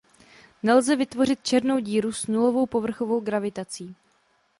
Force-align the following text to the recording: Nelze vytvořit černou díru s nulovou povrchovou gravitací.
Nelze 0.63 0.95
vytvořit 0.95 1.39
černou 1.43 1.79
díru 1.79 2.11
s 2.11 2.27
nulovou 2.27 2.65
povrchovou 2.65 3.19
gravitací. 3.19 3.95